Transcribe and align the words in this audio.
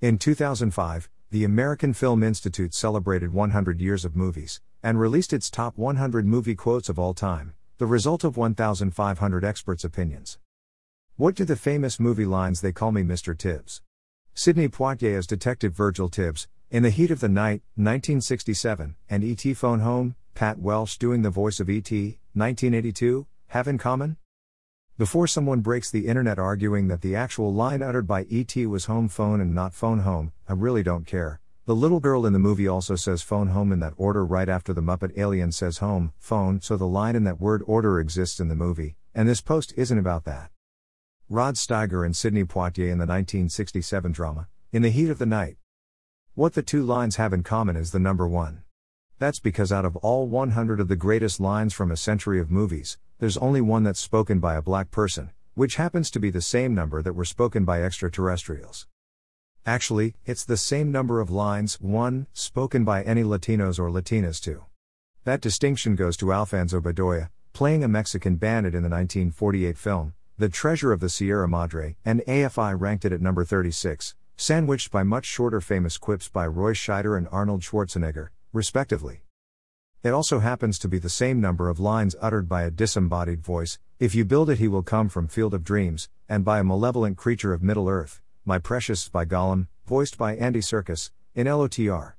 In 0.00 0.16
2005, 0.16 1.10
the 1.32 1.42
American 1.42 1.92
Film 1.92 2.22
Institute 2.22 2.72
celebrated 2.72 3.32
100 3.32 3.80
years 3.80 4.04
of 4.04 4.14
movies 4.14 4.60
and 4.80 5.00
released 5.00 5.32
its 5.32 5.50
top 5.50 5.76
100 5.76 6.24
movie 6.24 6.54
quotes 6.54 6.88
of 6.88 7.00
all 7.00 7.14
time, 7.14 7.54
the 7.78 7.86
result 7.86 8.22
of 8.22 8.36
1,500 8.36 9.44
experts' 9.44 9.82
opinions. 9.82 10.38
What 11.16 11.34
do 11.34 11.44
the 11.44 11.56
famous 11.56 11.98
movie 11.98 12.26
lines 12.26 12.60
they 12.60 12.70
call 12.70 12.92
me 12.92 13.02
Mr. 13.02 13.36
Tibbs? 13.36 13.82
Sidney 14.34 14.68
Poitier 14.68 15.18
as 15.18 15.26
Detective 15.26 15.74
Virgil 15.74 16.08
Tibbs, 16.08 16.46
In 16.70 16.84
the 16.84 16.90
Heat 16.90 17.10
of 17.10 17.18
the 17.18 17.28
Night, 17.28 17.62
1967, 17.74 18.94
and 19.10 19.24
E.T. 19.24 19.52
Phone 19.54 19.80
Home, 19.80 20.14
Pat 20.36 20.60
Welsh 20.60 20.96
doing 20.96 21.22
the 21.22 21.30
voice 21.30 21.58
of 21.58 21.68
E.T., 21.68 22.20
1982, 22.34 23.26
have 23.48 23.66
in 23.66 23.78
common? 23.78 24.16
Before 24.98 25.28
someone 25.28 25.60
breaks 25.60 25.92
the 25.92 26.08
internet 26.08 26.40
arguing 26.40 26.88
that 26.88 27.02
the 27.02 27.14
actual 27.14 27.54
line 27.54 27.82
uttered 27.82 28.08
by 28.08 28.24
E.T. 28.24 28.66
was 28.66 28.86
home 28.86 29.06
phone 29.06 29.40
and 29.40 29.54
not 29.54 29.72
phone 29.72 30.00
home, 30.00 30.32
I 30.48 30.54
really 30.54 30.82
don't 30.82 31.06
care. 31.06 31.38
The 31.66 31.76
little 31.76 32.00
girl 32.00 32.26
in 32.26 32.32
the 32.32 32.40
movie 32.40 32.66
also 32.66 32.96
says 32.96 33.22
phone 33.22 33.50
home 33.50 33.70
in 33.70 33.78
that 33.78 33.92
order 33.96 34.26
right 34.26 34.48
after 34.48 34.74
the 34.74 34.80
Muppet 34.80 35.16
alien 35.16 35.52
says 35.52 35.78
home, 35.78 36.12
phone, 36.18 36.60
so 36.60 36.76
the 36.76 36.88
line 36.88 37.14
in 37.14 37.22
that 37.22 37.40
word 37.40 37.62
order 37.64 38.00
exists 38.00 38.40
in 38.40 38.48
the 38.48 38.56
movie, 38.56 38.96
and 39.14 39.28
this 39.28 39.40
post 39.40 39.72
isn't 39.76 40.00
about 40.00 40.24
that. 40.24 40.50
Rod 41.28 41.54
Steiger 41.54 42.04
and 42.04 42.16
Sidney 42.16 42.42
Poitier 42.42 42.90
in 42.90 42.98
the 42.98 43.06
1967 43.06 44.10
drama, 44.10 44.48
In 44.72 44.82
the 44.82 44.90
Heat 44.90 45.10
of 45.10 45.18
the 45.18 45.26
Night. 45.26 45.58
What 46.34 46.54
the 46.54 46.62
two 46.62 46.82
lines 46.82 47.14
have 47.14 47.32
in 47.32 47.44
common 47.44 47.76
is 47.76 47.92
the 47.92 48.00
number 48.00 48.26
one. 48.26 48.64
That's 49.20 49.38
because 49.38 49.70
out 49.70 49.84
of 49.84 49.94
all 49.98 50.26
100 50.26 50.80
of 50.80 50.88
the 50.88 50.96
greatest 50.96 51.38
lines 51.38 51.72
from 51.72 51.92
a 51.92 51.96
century 51.96 52.40
of 52.40 52.50
movies, 52.50 52.98
there's 53.18 53.36
only 53.38 53.60
one 53.60 53.82
that's 53.82 53.98
spoken 53.98 54.38
by 54.38 54.54
a 54.54 54.62
black 54.62 54.92
person, 54.92 55.30
which 55.54 55.74
happens 55.74 56.08
to 56.08 56.20
be 56.20 56.30
the 56.30 56.40
same 56.40 56.72
number 56.72 57.02
that 57.02 57.14
were 57.14 57.24
spoken 57.24 57.64
by 57.64 57.82
extraterrestrials. 57.82 58.86
Actually, 59.66 60.14
it's 60.24 60.44
the 60.44 60.56
same 60.56 60.92
number 60.92 61.20
of 61.20 61.28
lines, 61.28 61.80
one, 61.80 62.28
spoken 62.32 62.84
by 62.84 63.02
any 63.02 63.24
Latinos 63.24 63.78
or 63.78 63.90
Latinas 63.90 64.40
too. 64.40 64.64
That 65.24 65.40
distinction 65.40 65.96
goes 65.96 66.16
to 66.18 66.32
Alfonso 66.32 66.80
Bedoya, 66.80 67.30
playing 67.52 67.82
a 67.82 67.88
Mexican 67.88 68.36
bandit 68.36 68.72
in 68.72 68.82
the 68.82 68.88
1948 68.88 69.76
film, 69.76 70.14
the 70.38 70.48
Treasure 70.48 70.92
of 70.92 71.00
the 71.00 71.08
Sierra 71.08 71.48
Madre, 71.48 71.96
and 72.04 72.22
AFI 72.28 72.80
ranked 72.80 73.04
it 73.04 73.12
at 73.12 73.20
number 73.20 73.44
36, 73.44 74.14
sandwiched 74.36 74.92
by 74.92 75.02
much 75.02 75.24
shorter 75.26 75.60
famous 75.60 75.98
quips 75.98 76.28
by 76.28 76.46
Roy 76.46 76.72
Scheider 76.72 77.18
and 77.18 77.26
Arnold 77.32 77.62
Schwarzenegger, 77.62 78.28
respectively. 78.52 79.22
It 80.04 80.10
also 80.10 80.38
happens 80.38 80.78
to 80.78 80.88
be 80.88 80.98
the 80.98 81.08
same 81.08 81.40
number 81.40 81.68
of 81.68 81.80
lines 81.80 82.14
uttered 82.20 82.48
by 82.48 82.62
a 82.62 82.70
disembodied 82.70 83.42
voice, 83.42 83.80
if 83.98 84.14
you 84.14 84.24
build 84.24 84.48
it 84.48 84.58
he 84.58 84.68
will 84.68 84.84
come 84.84 85.08
from 85.08 85.26
Field 85.26 85.54
of 85.54 85.64
Dreams, 85.64 86.08
and 86.28 86.44
by 86.44 86.60
a 86.60 86.64
malevolent 86.64 87.16
creature 87.16 87.52
of 87.52 87.64
Middle 87.64 87.88
Earth, 87.88 88.22
My 88.44 88.60
Precious 88.60 89.08
by 89.08 89.24
Gollum, 89.24 89.66
voiced 89.86 90.16
by 90.16 90.36
Andy 90.36 90.60
Serkis, 90.60 91.10
in 91.34 91.48
LOTR. 91.48 92.12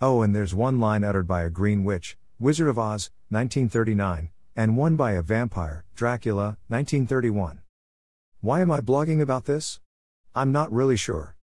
Oh, 0.00 0.22
and 0.22 0.34
there's 0.34 0.54
one 0.54 0.80
line 0.80 1.04
uttered 1.04 1.26
by 1.26 1.42
a 1.42 1.50
green 1.50 1.84
witch, 1.84 2.16
Wizard 2.40 2.68
of 2.68 2.78
Oz, 2.78 3.10
1939, 3.28 4.30
and 4.56 4.78
one 4.78 4.96
by 4.96 5.12
a 5.12 5.20
vampire, 5.20 5.84
Dracula, 5.94 6.56
1931. 6.68 7.60
Why 8.40 8.62
am 8.62 8.70
I 8.70 8.80
blogging 8.80 9.20
about 9.20 9.44
this? 9.44 9.80
I'm 10.34 10.50
not 10.50 10.72
really 10.72 10.96
sure. 10.96 11.36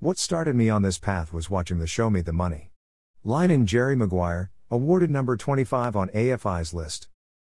What 0.00 0.18
started 0.18 0.54
me 0.54 0.68
on 0.68 0.82
this 0.82 0.98
path 0.98 1.32
was 1.32 1.48
watching 1.48 1.78
the 1.78 1.86
Show 1.86 2.10
Me 2.10 2.20
the 2.20 2.32
Money. 2.34 2.72
Line 3.24 3.50
in 3.50 3.64
Jerry 3.64 3.96
Maguire, 3.96 4.50
awarded 4.70 5.10
number 5.10 5.36
25 5.36 5.96
on 5.96 6.08
AFI's 6.10 6.72
list. 6.72 7.08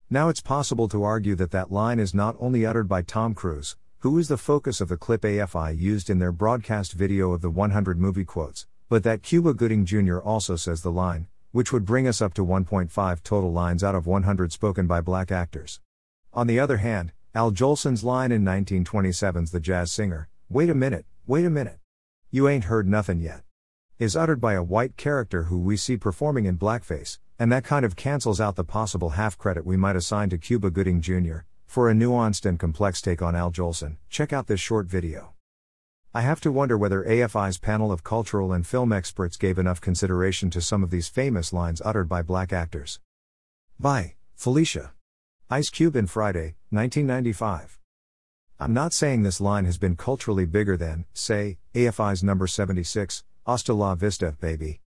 Now 0.08 0.28
it's 0.28 0.40
possible 0.40 0.86
to 0.88 1.02
argue 1.02 1.34
that 1.34 1.50
that 1.50 1.72
line 1.72 1.98
is 1.98 2.14
not 2.14 2.36
only 2.38 2.64
uttered 2.64 2.88
by 2.88 3.02
Tom 3.02 3.34
Cruise, 3.34 3.76
who 3.98 4.16
is 4.18 4.28
the 4.28 4.36
focus 4.36 4.80
of 4.80 4.88
the 4.88 4.96
clip 4.96 5.22
AFI 5.22 5.76
used 5.76 6.08
in 6.08 6.20
their 6.20 6.30
broadcast 6.30 6.92
video 6.92 7.32
of 7.32 7.40
the 7.40 7.50
100 7.50 7.98
movie 7.98 8.24
quotes, 8.24 8.68
but 8.88 9.02
that 9.02 9.22
Cuba 9.24 9.52
Gooding 9.52 9.84
Jr. 9.84 10.18
also 10.18 10.54
says 10.54 10.82
the 10.82 10.92
line, 10.92 11.26
which 11.50 11.72
would 11.72 11.84
bring 11.84 12.06
us 12.06 12.22
up 12.22 12.34
to 12.34 12.46
1.5 12.46 13.22
total 13.24 13.52
lines 13.52 13.82
out 13.82 13.96
of 13.96 14.06
100 14.06 14.52
spoken 14.52 14.86
by 14.86 15.00
black 15.00 15.32
actors. 15.32 15.80
On 16.32 16.46
the 16.46 16.60
other 16.60 16.76
hand, 16.76 17.10
Al 17.34 17.50
Jolson's 17.50 18.04
line 18.04 18.30
in 18.30 18.44
1927's 18.44 19.50
The 19.50 19.58
Jazz 19.58 19.90
Singer, 19.90 20.28
Wait 20.48 20.70
a 20.70 20.74
minute, 20.74 21.04
wait 21.26 21.44
a 21.44 21.50
minute. 21.50 21.78
You 22.30 22.46
ain't 22.46 22.64
heard 22.64 22.86
nothing 22.86 23.20
yet. 23.20 23.42
Is 23.98 24.14
uttered 24.14 24.40
by 24.40 24.54
a 24.54 24.62
white 24.62 24.96
character 24.96 25.44
who 25.44 25.58
we 25.58 25.76
see 25.76 25.96
performing 25.96 26.44
in 26.44 26.56
blackface, 26.56 27.18
and 27.36 27.50
that 27.50 27.64
kind 27.64 27.84
of 27.84 27.96
cancels 27.96 28.40
out 28.40 28.54
the 28.54 28.62
possible 28.62 29.10
half 29.10 29.36
credit 29.36 29.66
we 29.66 29.76
might 29.76 29.96
assign 29.96 30.30
to 30.30 30.38
Cuba 30.38 30.70
Gooding 30.70 31.00
Jr. 31.00 31.38
For 31.66 31.90
a 31.90 31.94
nuanced 31.94 32.46
and 32.46 32.60
complex 32.60 33.00
take 33.00 33.22
on 33.22 33.34
Al 33.34 33.50
Jolson, 33.50 33.96
check 34.08 34.32
out 34.32 34.46
this 34.46 34.60
short 34.60 34.86
video. 34.86 35.34
I 36.14 36.20
have 36.20 36.40
to 36.42 36.52
wonder 36.52 36.78
whether 36.78 37.02
AFI's 37.02 37.58
panel 37.58 37.90
of 37.90 38.04
cultural 38.04 38.52
and 38.52 38.64
film 38.64 38.92
experts 38.92 39.36
gave 39.36 39.58
enough 39.58 39.80
consideration 39.80 40.48
to 40.50 40.60
some 40.60 40.84
of 40.84 40.90
these 40.90 41.08
famous 41.08 41.52
lines 41.52 41.82
uttered 41.84 42.08
by 42.08 42.22
black 42.22 42.52
actors. 42.52 43.00
Bye 43.80 44.14
Felicia. 44.36 44.92
Ice 45.50 45.70
Cube 45.70 45.96
in 45.96 46.06
Friday, 46.06 46.54
1995. 46.70 47.80
I'm 48.60 48.72
not 48.72 48.92
saying 48.92 49.24
this 49.24 49.40
line 49.40 49.64
has 49.64 49.78
been 49.78 49.96
culturally 49.96 50.46
bigger 50.46 50.76
than, 50.76 51.04
say, 51.14 51.58
AFI's 51.74 52.22
number 52.22 52.46
76, 52.46 53.24
Hasta 53.48 53.72
la 53.72 53.94
Vista, 53.94 54.36
Baby. 54.42 54.82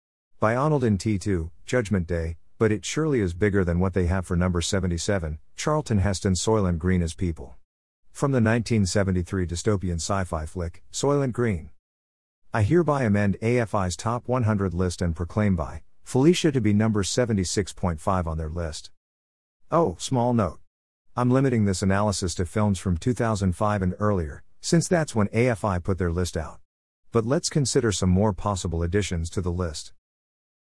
By 0.41 0.57
Arnold 0.57 0.83
in 0.83 0.97
T2, 0.97 1.51
Judgment 1.67 2.07
Day, 2.07 2.39
but 2.57 2.73
it 2.73 2.87
surely 2.87 3.21
is 3.21 3.35
bigger 3.35 3.67
than 3.67 3.81
what 3.81 3.93
they 3.93 4.07
have 4.07 4.25
for 4.25 4.35
number 4.35 4.63
77, 4.63 5.39
Charlton 5.57 5.99
Heston's 5.99 6.43
Soylent 6.43 6.79
Green 6.79 7.03
as 7.03 7.13
People. 7.13 7.57
From 8.13 8.33
the 8.33 8.37
1973 8.37 9.47
dystopian 9.47 9.97
sci 9.97 10.25
fi 10.25 10.47
flick, 10.47 10.83
Soylent 10.91 11.33
Green. 11.33 11.69
I 12.55 12.63
hereby 12.63 13.03
amend 13.03 13.37
AFI's 13.43 13.95
top 13.95 14.27
100 14.27 14.73
list 14.73 15.03
and 15.03 15.15
proclaim 15.15 15.55
Bye 15.55 15.83
Felicia 16.03 16.51
to 16.51 16.61
be 16.63 16.73
number 16.73 17.03
76.5 17.03 18.27
on 18.27 18.39
their 18.39 18.49
list. 18.49 18.91
Oh, 19.71 19.97
small 19.99 20.33
note. 20.33 20.61
I'm 21.15 21.31
limiting 21.31 21.67
this 21.67 21.83
analysis 21.83 22.35
to 22.37 22.47
films 22.47 22.79
from 22.79 22.97
2005 22.97 23.83
and 23.83 23.95
earlier, 23.99 24.43
since 24.63 24.89
that's 24.89 25.15
when 25.15 25.29
AFI 25.29 25.85
put 25.85 25.99
their 25.99 26.11
list 26.11 26.39
out. 26.39 26.61
But 27.13 27.25
let's 27.25 27.49
consider 27.49 27.93
some 27.93 28.11
more 28.11 28.33
possible 28.33 28.83
additions 28.83 29.31
to 29.31 29.41
the 29.41 29.53
list. 29.53 29.93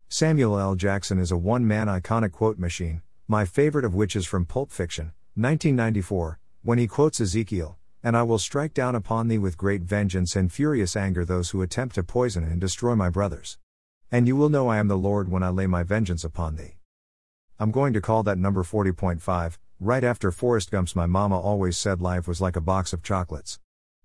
Samuel 0.09 0.59
L. 0.59 0.75
Jackson 0.75 1.19
is 1.19 1.33
a 1.33 1.37
one 1.37 1.67
man 1.67 1.87
iconic 1.87 2.33
quote 2.33 2.59
machine, 2.59 3.03
my 3.27 3.45
favorite 3.45 3.85
of 3.85 3.95
which 3.95 4.15
is 4.15 4.27
from 4.27 4.45
Pulp 4.45 4.71
Fiction, 4.71 5.07
1994, 5.35 6.39
when 6.63 6.79
he 6.79 6.87
quotes 6.87 7.21
Ezekiel, 7.21 7.79
and 8.03 8.17
I 8.17 8.23
will 8.23 8.39
strike 8.39 8.75
down 8.75 8.95
upon 8.95 9.29
thee 9.29 9.39
with 9.39 9.57
great 9.57 9.83
vengeance 9.83 10.37
and 10.37 10.53
furious 10.53 10.95
anger 10.95 11.25
those 11.25 11.51
who 11.51 11.63
attempt 11.63 11.95
to 11.95 12.03
poison 12.03 12.45
and 12.45 12.61
destroy 12.61 12.95
my 12.95 13.09
brothers. 13.09 13.59
And 14.13 14.29
you 14.29 14.37
will 14.37 14.51
know 14.51 14.69
I 14.69 14.77
am 14.77 14.89
the 14.89 14.97
Lord 14.97 15.31
when 15.31 15.43
I 15.43 15.49
lay 15.49 15.67
my 15.67 15.83
vengeance 15.83 16.23
upon 16.23 16.57
thee. 16.57 16.77
I'm 17.59 17.71
going 17.71 17.93
to 17.95 18.01
call 18.01 18.23
that 18.25 18.39
number 18.39 18.63
40.5, 18.63 19.59
right 19.81 20.05
after 20.05 20.31
Forrest 20.31 20.71
Gump's 20.71 20.95
My 20.95 21.07
Mama 21.07 21.41
Always 21.41 21.77
Said 21.77 22.01
Life 22.01 22.29
was 22.29 22.41
like 22.41 22.57
a 22.57 22.61
box 22.61 22.93
of 22.93 23.03
chocolates. 23.03 23.59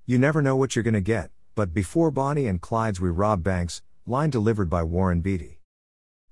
You 0.05 0.17
never 0.17 0.41
know 0.41 0.55
what 0.55 0.75
you're 0.75 0.83
gonna 0.83 1.01
get, 1.01 1.29
but 1.59 1.73
before 1.73 2.09
Bonnie 2.09 2.47
and 2.47 2.61
Clyde's 2.61 3.01
We 3.01 3.09
Rob 3.09 3.43
Banks, 3.43 3.81
line 4.05 4.29
delivered 4.29 4.69
by 4.69 4.81
Warren 4.81 5.19
Beatty. 5.19 5.59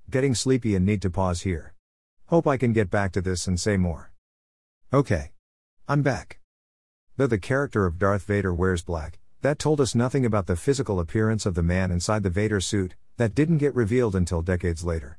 Getting 0.08 0.34
sleepy 0.34 0.74
and 0.74 0.86
need 0.86 1.02
to 1.02 1.10
pause 1.10 1.42
here. 1.42 1.74
Hope 2.28 2.46
I 2.46 2.56
can 2.56 2.72
get 2.72 2.88
back 2.88 3.12
to 3.12 3.20
this 3.20 3.46
and 3.46 3.60
say 3.60 3.76
more. 3.76 4.10
Okay. 4.90 5.32
I'm 5.86 6.00
back. 6.00 6.40
Though 7.18 7.26
the 7.26 7.36
character 7.36 7.84
of 7.84 7.98
Darth 7.98 8.24
Vader 8.24 8.54
wears 8.54 8.82
black, 8.82 9.18
that 9.42 9.58
told 9.58 9.82
us 9.82 9.94
nothing 9.94 10.24
about 10.24 10.46
the 10.46 10.56
physical 10.56 10.98
appearance 10.98 11.44
of 11.44 11.54
the 11.54 11.62
man 11.62 11.90
inside 11.90 12.22
the 12.22 12.30
Vader 12.30 12.62
suit, 12.62 12.94
that 13.18 13.34
didn't 13.34 13.58
get 13.58 13.74
revealed 13.74 14.16
until 14.16 14.40
decades 14.40 14.82
later. 14.82 15.18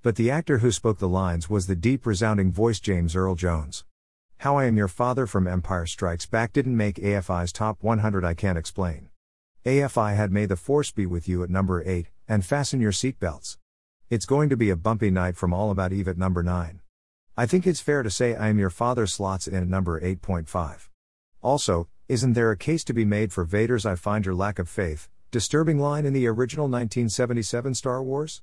But 0.00 0.16
the 0.16 0.30
actor 0.30 0.60
who 0.60 0.72
spoke 0.72 1.00
the 1.00 1.06
lines 1.06 1.50
was 1.50 1.66
the 1.66 1.76
deep, 1.76 2.06
resounding 2.06 2.50
voice 2.50 2.80
James 2.80 3.14
Earl 3.14 3.34
Jones. 3.34 3.84
How 4.38 4.56
I 4.56 4.64
Am 4.64 4.78
Your 4.78 4.88
Father 4.88 5.26
from 5.26 5.46
Empire 5.46 5.84
Strikes 5.84 6.24
Back 6.24 6.54
didn't 6.54 6.78
make 6.78 6.96
AFI's 6.96 7.52
top 7.52 7.82
100, 7.82 8.24
I 8.24 8.32
can't 8.32 8.56
explain. 8.56 9.09
AFI 9.66 10.16
had 10.16 10.32
May 10.32 10.46
the 10.46 10.56
Force 10.56 10.90
Be 10.90 11.04
With 11.04 11.28
You 11.28 11.42
at 11.42 11.50
number 11.50 11.86
8, 11.86 12.06
and 12.26 12.46
fasten 12.46 12.80
your 12.80 12.92
seatbelts. 12.92 13.58
It's 14.08 14.24
going 14.24 14.48
to 14.48 14.56
be 14.56 14.70
a 14.70 14.76
bumpy 14.76 15.10
night 15.10 15.36
from 15.36 15.52
All 15.52 15.70
About 15.70 15.92
Eve 15.92 16.08
at 16.08 16.16
number 16.16 16.42
9. 16.42 16.80
I 17.36 17.44
think 17.44 17.66
it's 17.66 17.82
fair 17.82 18.02
to 18.02 18.08
say 18.08 18.34
I 18.34 18.48
Am 18.48 18.58
Your 18.58 18.70
Father 18.70 19.06
slots 19.06 19.46
in 19.46 19.56
at 19.56 19.68
number 19.68 20.00
8.5. 20.00 20.88
Also, 21.42 21.88
isn't 22.08 22.32
there 22.32 22.50
a 22.50 22.56
case 22.56 22.84
to 22.84 22.94
be 22.94 23.04
made 23.04 23.34
for 23.34 23.44
Vader's 23.44 23.84
I 23.84 23.96
find 23.96 24.24
your 24.24 24.34
lack 24.34 24.58
of 24.58 24.66
faith, 24.66 25.10
disturbing 25.30 25.78
line 25.78 26.06
in 26.06 26.14
the 26.14 26.26
original 26.26 26.64
1977 26.64 27.74
Star 27.74 28.02
Wars? 28.02 28.40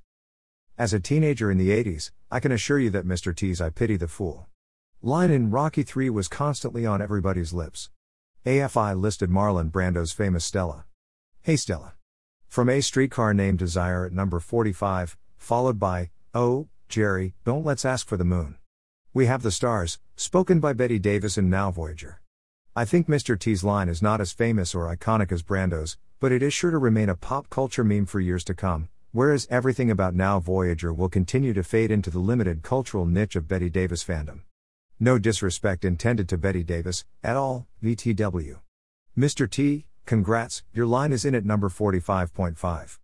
As 0.78 0.92
a 0.92 1.00
teenager 1.00 1.50
in 1.50 1.58
the 1.58 1.70
80s, 1.70 2.12
I 2.30 2.38
can 2.38 2.52
assure 2.52 2.78
you 2.78 2.90
that 2.90 3.08
Mr. 3.08 3.34
T's 3.34 3.60
I 3.60 3.70
pity 3.70 3.96
the 3.96 4.06
fool. 4.06 4.46
Line 5.02 5.32
in 5.32 5.50
Rocky 5.50 5.82
3 5.82 6.10
was 6.10 6.28
constantly 6.28 6.86
on 6.86 7.02
everybody's 7.02 7.52
lips. 7.52 7.90
AFI 8.46 8.96
listed 8.96 9.30
Marlon 9.30 9.72
Brando's 9.72 10.12
famous 10.12 10.44
Stella. 10.44 10.84
Hey 11.42 11.56
Stella. 11.56 11.94
From 12.46 12.68
A 12.68 12.80
Streetcar 12.82 13.32
Named 13.32 13.58
Desire 13.58 14.04
at 14.04 14.12
number 14.12 14.38
45, 14.38 15.16
followed 15.38 15.78
by, 15.78 16.10
Oh, 16.34 16.68
Jerry, 16.88 17.34
don't 17.44 17.64
let's 17.64 17.86
ask 17.86 18.06
for 18.06 18.18
the 18.18 18.24
moon. 18.24 18.56
We 19.14 19.26
have 19.26 19.42
the 19.42 19.50
stars, 19.50 19.98
spoken 20.14 20.60
by 20.60 20.74
Bette 20.74 20.98
Davis 20.98 21.38
in 21.38 21.48
Now 21.48 21.70
Voyager. 21.70 22.20
I 22.76 22.84
think 22.84 23.08
Mr. 23.08 23.38
T's 23.38 23.64
line 23.64 23.88
is 23.88 24.02
not 24.02 24.20
as 24.20 24.32
famous 24.32 24.74
or 24.74 24.94
iconic 24.94 25.32
as 25.32 25.42
Brando's, 25.42 25.96
but 26.20 26.32
it 26.32 26.42
is 26.42 26.52
sure 26.52 26.70
to 26.70 26.78
remain 26.78 27.08
a 27.08 27.16
pop 27.16 27.48
culture 27.48 27.84
meme 27.84 28.06
for 28.06 28.20
years 28.20 28.44
to 28.44 28.54
come, 28.54 28.90
whereas 29.12 29.46
everything 29.50 29.90
about 29.90 30.14
Now 30.14 30.40
Voyager 30.40 30.92
will 30.92 31.08
continue 31.08 31.54
to 31.54 31.62
fade 31.62 31.90
into 31.90 32.10
the 32.10 32.18
limited 32.18 32.62
cultural 32.62 33.06
niche 33.06 33.36
of 33.36 33.48
Bette 33.48 33.70
Davis 33.70 34.04
fandom. 34.04 34.40
No 35.00 35.18
disrespect 35.18 35.84
intended 35.84 36.28
to 36.28 36.36
Bette 36.36 36.62
Davis, 36.62 37.04
at 37.22 37.36
all, 37.36 37.66
VTW. 37.82 38.58
Mr. 39.16 39.50
T, 39.50 39.86
congrats, 40.08 40.62
your 40.72 40.86
line 40.86 41.12
is 41.12 41.26
in 41.26 41.34
at 41.34 41.44
number 41.44 41.68
45.5. 41.68 42.98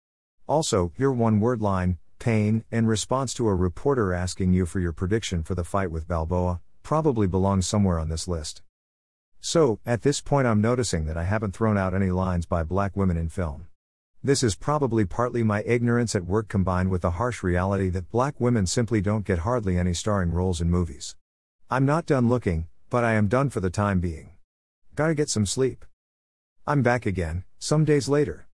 Also, 0.49 0.91
your 0.97 1.13
one 1.13 1.39
word 1.39 1.61
line, 1.61 1.99
pain, 2.19 2.65
in 2.71 2.87
response 2.87 3.35
to 3.35 3.47
a 3.47 3.55
reporter 3.55 4.15
asking 4.15 4.55
you 4.55 4.65
for 4.65 4.81
your 4.81 4.93
prediction 4.93 5.43
for 5.43 5.55
the 5.55 5.65
fight 5.65 5.91
with 5.91 6.09
Balboa, 6.09 6.63
probably 6.83 7.27
belongs 7.27 7.67
somewhere 7.67 7.99
on 7.99 8.09
this 8.09 8.27
list. 8.27 8.63
So, 9.39 9.81
at 9.85 10.01
this 10.01 10.23
point, 10.23 10.47
I'm 10.47 10.63
noticing 10.63 11.05
that 11.05 11.19
I 11.19 11.25
haven't 11.25 11.55
thrown 11.55 11.77
out 11.77 11.93
any 11.93 12.11
lines 12.11 12.47
by 12.47 12.63
black 12.63 12.97
women 12.97 13.19
in 13.19 13.29
film. 13.29 13.67
This 14.23 14.43
is 14.43 14.55
probably 14.57 15.05
partly 15.05 15.43
my 15.43 15.63
ignorance 15.67 16.15
at 16.15 16.25
work 16.25 16.49
combined 16.49 16.91
with 16.91 17.03
the 17.03 17.19
harsh 17.21 17.43
reality 17.43 17.91
that 17.91 18.11
black 18.11 18.41
women 18.41 18.65
simply 18.65 19.03
don't 19.03 19.27
get 19.27 19.41
hardly 19.41 19.77
any 19.77 19.93
starring 19.93 20.33
roles 20.33 20.63
in 20.63 20.71
movies. 20.71 21.17
I'm 21.71 21.85
not 21.85 22.07
done 22.07 22.31
looking, 22.31 22.69
but 22.89 23.05
I 23.05 23.13
am 23.13 23.29
done 23.29 23.51
for 23.51 23.61
the 23.61 23.69
time 23.69 24.01
being. 24.01 24.31
Gotta 24.95 25.15
get 25.15 25.29
some 25.29 25.45
sleep. 25.45 25.85
I'm 26.67 26.81
back 26.81 27.05
again, 27.05 27.45
some 27.59 27.85
days 27.85 28.09
later. 28.09 28.47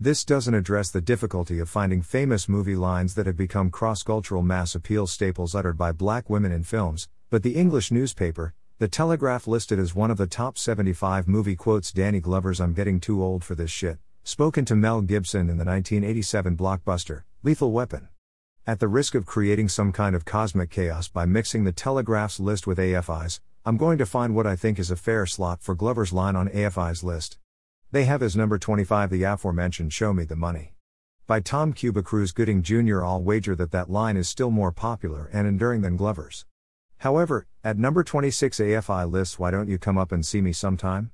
This 0.00 0.24
doesn't 0.24 0.54
address 0.54 0.90
the 0.90 1.00
difficulty 1.00 1.60
of 1.60 1.68
finding 1.68 2.02
famous 2.02 2.48
movie 2.48 2.74
lines 2.74 3.14
that 3.14 3.26
have 3.26 3.36
become 3.36 3.70
cross 3.70 4.02
cultural 4.02 4.42
mass 4.42 4.74
appeal 4.74 5.06
staples 5.06 5.54
uttered 5.54 5.78
by 5.78 5.92
black 5.92 6.28
women 6.28 6.50
in 6.50 6.64
films, 6.64 7.08
but 7.30 7.44
the 7.44 7.54
English 7.54 7.92
newspaper, 7.92 8.54
The 8.80 8.88
Telegraph 8.88 9.46
listed 9.46 9.78
as 9.78 9.94
one 9.94 10.10
of 10.10 10.16
the 10.16 10.26
top 10.26 10.58
75 10.58 11.28
movie 11.28 11.54
quotes 11.54 11.92
Danny 11.92 12.18
Glover's 12.18 12.60
I'm 12.60 12.74
Getting 12.74 12.98
Too 12.98 13.22
Old 13.22 13.44
for 13.44 13.54
This 13.54 13.70
Shit, 13.70 14.00
spoken 14.24 14.64
to 14.64 14.74
Mel 14.74 15.00
Gibson 15.00 15.42
in 15.42 15.58
the 15.58 15.64
1987 15.64 16.56
blockbuster, 16.56 17.22
Lethal 17.44 17.70
Weapon. 17.70 18.08
At 18.66 18.80
the 18.80 18.88
risk 18.88 19.14
of 19.14 19.26
creating 19.26 19.68
some 19.68 19.92
kind 19.92 20.16
of 20.16 20.24
cosmic 20.24 20.70
chaos 20.70 21.06
by 21.06 21.24
mixing 21.24 21.62
the 21.62 21.70
Telegraph's 21.70 22.40
list 22.40 22.66
with 22.66 22.78
AFI's, 22.78 23.40
I'm 23.68 23.76
going 23.76 23.98
to 23.98 24.06
find 24.06 24.34
what 24.34 24.46
I 24.46 24.56
think 24.56 24.78
is 24.78 24.90
a 24.90 24.96
fair 24.96 25.26
slot 25.26 25.60
for 25.60 25.74
Glover's 25.74 26.10
line 26.10 26.36
on 26.36 26.48
AFI's 26.48 27.04
list. 27.04 27.36
They 27.92 28.06
have 28.06 28.22
as 28.22 28.34
number 28.34 28.56
25 28.56 29.10
the 29.10 29.24
aforementioned 29.24 29.92
Show 29.92 30.14
Me 30.14 30.24
the 30.24 30.36
Money. 30.36 30.72
By 31.26 31.40
Tom 31.40 31.74
Cuba 31.74 32.02
Cruise 32.02 32.32
Gooding 32.32 32.62
Jr., 32.62 33.04
I'll 33.04 33.22
wager 33.22 33.54
that 33.56 33.70
that 33.72 33.90
line 33.90 34.16
is 34.16 34.26
still 34.26 34.50
more 34.50 34.72
popular 34.72 35.28
and 35.34 35.46
enduring 35.46 35.82
than 35.82 35.98
Glover's. 35.98 36.46
However, 37.00 37.46
at 37.62 37.76
number 37.76 38.02
26 38.02 38.58
AFI 38.58 39.12
lists 39.12 39.38
Why 39.38 39.50
Don't 39.50 39.68
You 39.68 39.76
Come 39.76 39.98
Up 39.98 40.12
and 40.12 40.24
See 40.24 40.40
Me 40.40 40.54
Sometime? 40.54 41.10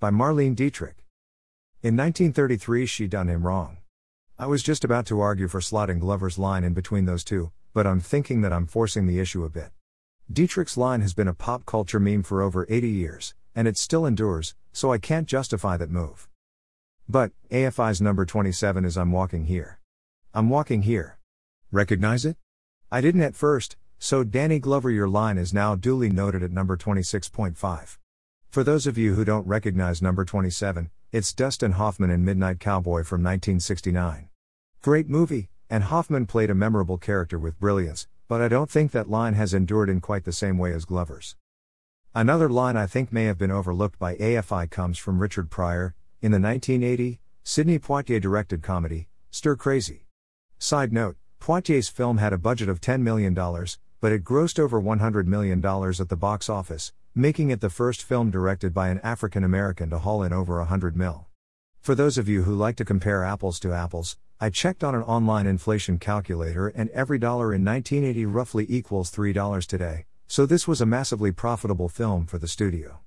By 0.00 0.10
Marlene 0.10 0.56
Dietrich. 0.56 1.04
In 1.84 1.96
1933, 1.96 2.84
she 2.84 3.06
done 3.06 3.28
him 3.28 3.46
wrong. 3.46 3.76
I 4.40 4.46
was 4.46 4.64
just 4.64 4.82
about 4.82 5.06
to 5.06 5.20
argue 5.20 5.46
for 5.46 5.60
slotting 5.60 6.00
Glover's 6.00 6.36
line 6.36 6.64
in 6.64 6.72
between 6.72 7.04
those 7.04 7.22
two, 7.22 7.52
but 7.72 7.86
I'm 7.86 8.00
thinking 8.00 8.40
that 8.40 8.52
I'm 8.52 8.66
forcing 8.66 9.06
the 9.06 9.20
issue 9.20 9.44
a 9.44 9.48
bit. 9.48 9.70
Dietrich's 10.30 10.76
line 10.76 11.00
has 11.00 11.14
been 11.14 11.28
a 11.28 11.34
pop 11.34 11.66
culture 11.66 12.00
meme 12.00 12.22
for 12.22 12.42
over 12.42 12.66
80 12.68 12.88
years, 12.88 13.34
and 13.54 13.66
it 13.68 13.76
still 13.76 14.06
endures, 14.06 14.54
so 14.72 14.92
I 14.92 14.98
can't 14.98 15.26
justify 15.26 15.76
that 15.76 15.90
move. 15.90 16.28
But, 17.08 17.32
AFI's 17.50 18.00
number 18.00 18.24
27 18.24 18.84
is 18.84 18.96
I'm 18.96 19.12
Walking 19.12 19.46
Here. 19.46 19.78
I'm 20.32 20.48
Walking 20.48 20.82
Here. 20.82 21.18
Recognize 21.70 22.24
it? 22.24 22.36
I 22.90 23.00
didn't 23.00 23.22
at 23.22 23.34
first, 23.34 23.76
so 23.98 24.24
Danny 24.24 24.58
Glover, 24.58 24.90
your 24.90 25.08
line 25.08 25.36
is 25.36 25.52
now 25.52 25.74
duly 25.74 26.08
noted 26.08 26.42
at 26.42 26.50
number 26.50 26.76
26.5. 26.76 27.98
For 28.48 28.64
those 28.64 28.86
of 28.86 28.96
you 28.96 29.14
who 29.14 29.24
don't 29.24 29.46
recognize 29.46 30.00
number 30.00 30.24
27, 30.24 30.90
it's 31.10 31.34
Dustin 31.34 31.72
Hoffman 31.72 32.10
in 32.10 32.24
Midnight 32.24 32.58
Cowboy 32.58 33.02
from 33.02 33.22
1969. 33.22 34.28
Great 34.80 35.08
movie, 35.08 35.50
and 35.68 35.84
Hoffman 35.84 36.26
played 36.26 36.50
a 36.50 36.54
memorable 36.54 36.96
character 36.96 37.38
with 37.38 37.60
brilliance, 37.60 38.06
but 38.28 38.40
I 38.40 38.48
don't 38.48 38.70
think 38.70 38.92
that 38.92 39.10
line 39.10 39.34
has 39.34 39.54
endured 39.54 39.88
in 39.88 40.00
quite 40.00 40.24
the 40.24 40.32
same 40.32 40.58
way 40.58 40.72
as 40.72 40.84
Glover's. 40.84 41.36
Another 42.14 42.48
line 42.48 42.76
I 42.76 42.86
think 42.86 43.12
may 43.12 43.24
have 43.24 43.38
been 43.38 43.50
overlooked 43.50 43.98
by 43.98 44.16
AFI 44.16 44.70
comes 44.70 44.98
from 44.98 45.18
Richard 45.18 45.50
Pryor, 45.50 45.94
in 46.20 46.30
the 46.30 46.38
1980, 46.38 47.20
Sidney 47.42 47.78
Poitier 47.78 48.20
directed 48.20 48.62
comedy, 48.62 49.08
Stir 49.30 49.56
Crazy. 49.56 50.06
Side 50.58 50.92
note 50.92 51.16
Poitier's 51.40 51.88
film 51.88 52.18
had 52.18 52.32
a 52.32 52.38
budget 52.38 52.68
of 52.68 52.80
$10 52.80 53.00
million, 53.00 53.34
but 53.34 54.12
it 54.12 54.22
grossed 54.22 54.58
over 54.58 54.80
$100 54.80 55.26
million 55.26 55.64
at 55.64 56.08
the 56.08 56.16
box 56.16 56.48
office, 56.48 56.92
making 57.14 57.50
it 57.50 57.60
the 57.60 57.68
first 57.68 58.02
film 58.02 58.30
directed 58.30 58.72
by 58.72 58.88
an 58.88 59.00
African 59.02 59.42
American 59.42 59.90
to 59.90 59.98
haul 59.98 60.22
in 60.22 60.32
over 60.32 60.58
100 60.58 60.96
mil. 60.96 61.26
For 61.80 61.96
those 61.96 62.16
of 62.16 62.28
you 62.28 62.44
who 62.44 62.54
like 62.54 62.76
to 62.76 62.84
compare 62.84 63.24
apples 63.24 63.58
to 63.60 63.72
apples, 63.72 64.16
I 64.42 64.50
checked 64.50 64.82
on 64.82 64.96
an 64.96 65.04
online 65.04 65.46
inflation 65.46 66.00
calculator 66.00 66.66
and 66.66 66.90
every 66.90 67.16
dollar 67.16 67.54
in 67.54 67.64
1980 67.64 68.26
roughly 68.26 68.66
equals 68.68 69.08
$3 69.08 69.64
today, 69.68 70.06
so 70.26 70.46
this 70.46 70.66
was 70.66 70.80
a 70.80 70.84
massively 70.84 71.30
profitable 71.30 71.88
film 71.88 72.26
for 72.26 72.38
the 72.38 72.48
studio. 72.48 73.02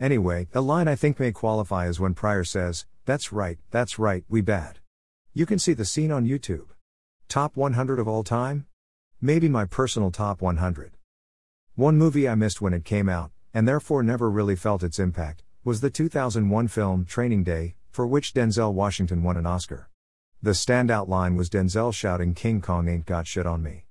Anyway, 0.00 0.48
a 0.52 0.60
line 0.60 0.88
I 0.88 0.96
think 0.96 1.20
may 1.20 1.30
qualify 1.30 1.86
is 1.86 2.00
when 2.00 2.12
Pryor 2.12 2.42
says, 2.42 2.86
That's 3.04 3.32
right, 3.32 3.60
that's 3.70 4.00
right, 4.00 4.24
we 4.28 4.40
bad. 4.40 4.80
You 5.32 5.46
can 5.46 5.60
see 5.60 5.74
the 5.74 5.84
scene 5.84 6.10
on 6.10 6.26
YouTube. 6.26 6.70
Top 7.28 7.56
100 7.56 8.00
of 8.00 8.08
all 8.08 8.24
time? 8.24 8.66
Maybe 9.20 9.48
my 9.48 9.64
personal 9.64 10.10
top 10.10 10.42
100. 10.42 10.96
One 11.76 11.96
movie 11.96 12.28
I 12.28 12.34
missed 12.34 12.60
when 12.60 12.74
it 12.74 12.84
came 12.84 13.08
out, 13.08 13.30
and 13.54 13.68
therefore 13.68 14.02
never 14.02 14.28
really 14.28 14.56
felt 14.56 14.82
its 14.82 14.98
impact, 14.98 15.44
was 15.62 15.82
the 15.82 15.90
2001 15.90 16.66
film 16.66 17.04
Training 17.04 17.44
Day, 17.44 17.76
for 17.92 18.08
which 18.08 18.34
Denzel 18.34 18.72
Washington 18.72 19.22
won 19.22 19.36
an 19.36 19.46
Oscar. 19.46 19.88
The 20.40 20.52
standout 20.52 21.08
line 21.08 21.34
was 21.34 21.50
Denzel 21.50 21.92
shouting 21.92 22.32
King 22.32 22.60
Kong 22.60 22.86
ain't 22.88 23.06
got 23.06 23.26
shit 23.26 23.44
on 23.44 23.60
me. 23.60 23.86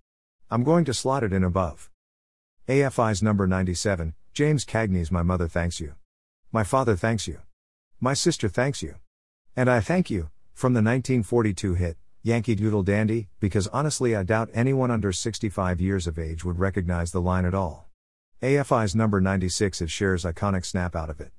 I'm 0.49 0.63
going 0.63 0.85
to 0.85 0.93
slot 0.93 1.23
it 1.23 1.33
in 1.33 1.43
above. 1.43 1.89
AFI's 2.69 3.21
number 3.21 3.47
97, 3.47 4.13
James 4.31 4.63
Cagney's 4.63 5.11
My 5.11 5.23
Mother 5.23 5.49
Thanks 5.49 5.81
You. 5.81 5.95
My 6.53 6.63
Father 6.63 6.95
Thanks 6.95 7.27
You. 7.27 7.39
My 7.99 8.13
Sister 8.13 8.47
Thanks 8.47 8.81
You. 8.81 8.95
And 9.57 9.69
I 9.69 9.81
Thank 9.81 10.09
You, 10.09 10.29
from 10.53 10.71
the 10.71 10.77
1942 10.77 11.73
hit, 11.73 11.97
Yankee 12.23 12.55
Doodle 12.55 12.83
Dandy, 12.83 13.27
because 13.41 13.67
honestly 13.67 14.15
I 14.15 14.23
doubt 14.23 14.49
anyone 14.53 14.89
under 14.89 15.11
65 15.11 15.81
years 15.81 16.07
of 16.07 16.17
age 16.17 16.45
would 16.45 16.59
recognize 16.59 17.11
the 17.11 17.19
line 17.19 17.43
at 17.43 17.53
all. 17.53 17.89
AFI's 18.41 18.95
number 18.95 19.19
96 19.19 19.81
it 19.81 19.91
shares 19.91 20.23
iconic 20.23 20.65
snap 20.65 20.95
out 20.95 21.09
of 21.09 21.19
it. 21.19 21.33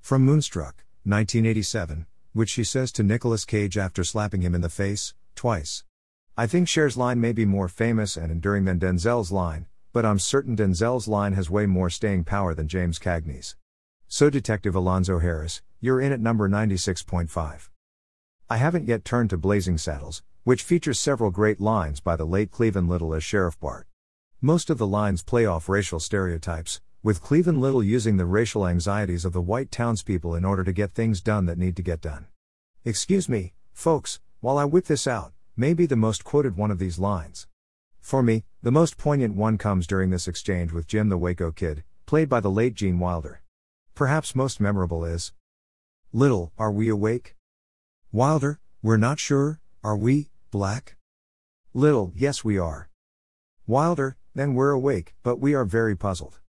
From 0.00 0.20
Moonstruck, 0.20 0.84
1987, 1.04 2.04
which 2.32 2.50
she 2.50 2.64
says 2.64 2.92
to 2.92 3.02
Nicolas 3.02 3.44
Cage 3.44 3.76
after 3.76 4.04
slapping 4.04 4.42
him 4.42 4.54
in 4.54 4.60
the 4.60 4.68
face, 4.68 5.14
twice. 5.34 5.84
I 6.36 6.46
think 6.46 6.68
Cher's 6.68 6.96
line 6.96 7.20
may 7.20 7.32
be 7.32 7.44
more 7.44 7.68
famous 7.68 8.16
and 8.16 8.30
enduring 8.30 8.64
than 8.64 8.78
Denzel's 8.78 9.32
line, 9.32 9.66
but 9.92 10.06
I'm 10.06 10.18
certain 10.18 10.56
Denzel's 10.56 11.08
line 11.08 11.32
has 11.32 11.50
way 11.50 11.66
more 11.66 11.90
staying 11.90 12.24
power 12.24 12.54
than 12.54 12.68
James 12.68 12.98
Cagney's. 12.98 13.56
So, 14.06 14.30
Detective 14.30 14.74
Alonzo 14.74 15.18
Harris, 15.18 15.62
you're 15.80 16.00
in 16.00 16.12
at 16.12 16.20
number 16.20 16.48
96.5. 16.48 17.68
I 18.48 18.56
haven't 18.56 18.88
yet 18.88 19.04
turned 19.04 19.30
to 19.30 19.36
Blazing 19.36 19.78
Saddles, 19.78 20.22
which 20.44 20.62
features 20.62 20.98
several 20.98 21.30
great 21.30 21.60
lines 21.60 22.00
by 22.00 22.16
the 22.16 22.24
late 22.24 22.50
Cleavon 22.50 22.88
Little 22.88 23.14
as 23.14 23.22
Sheriff 23.22 23.58
Bart. 23.60 23.86
Most 24.40 24.70
of 24.70 24.78
the 24.78 24.86
lines 24.86 25.22
play 25.22 25.46
off 25.46 25.68
racial 25.68 26.00
stereotypes, 26.00 26.80
with 27.02 27.22
Cleavon 27.22 27.58
Little 27.60 27.82
using 27.82 28.18
the 28.18 28.26
racial 28.26 28.66
anxieties 28.66 29.24
of 29.24 29.32
the 29.32 29.40
white 29.40 29.70
townspeople 29.70 30.34
in 30.34 30.44
order 30.44 30.62
to 30.62 30.72
get 30.72 30.92
things 30.92 31.22
done 31.22 31.46
that 31.46 31.56
need 31.56 31.74
to 31.76 31.82
get 31.82 32.02
done. 32.02 32.26
Excuse 32.84 33.26
me, 33.26 33.54
folks, 33.72 34.20
while 34.40 34.58
I 34.58 34.66
whip 34.66 34.84
this 34.84 35.06
out, 35.06 35.32
may 35.56 35.72
be 35.72 35.86
the 35.86 35.96
most 35.96 36.24
quoted 36.24 36.56
one 36.56 36.70
of 36.70 36.78
these 36.78 36.98
lines. 36.98 37.46
For 38.00 38.22
me, 38.22 38.44
the 38.62 38.70
most 38.70 38.98
poignant 38.98 39.34
one 39.34 39.56
comes 39.56 39.86
during 39.86 40.10
this 40.10 40.28
exchange 40.28 40.72
with 40.72 40.86
Jim 40.86 41.08
the 41.08 41.16
Waco 41.16 41.50
Kid, 41.50 41.84
played 42.04 42.28
by 42.28 42.40
the 42.40 42.50
late 42.50 42.74
Gene 42.74 42.98
Wilder. 42.98 43.40
Perhaps 43.94 44.34
most 44.34 44.60
memorable 44.60 45.04
is 45.04 45.32
Little, 46.12 46.52
are 46.58 46.72
we 46.72 46.88
awake? 46.88 47.34
Wilder, 48.12 48.60
we're 48.82 48.96
not 48.98 49.18
sure, 49.18 49.60
are 49.82 49.96
we, 49.96 50.30
black? 50.50 50.96
Little, 51.72 52.12
yes 52.14 52.44
we 52.44 52.58
are. 52.58 52.90
Wilder, 53.66 54.16
then 54.34 54.54
we're 54.54 54.70
awake, 54.70 55.14
but 55.22 55.40
we 55.40 55.54
are 55.54 55.64
very 55.64 55.96
puzzled. 55.96 56.40